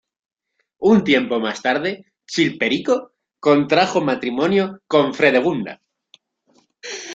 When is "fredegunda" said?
5.13-5.79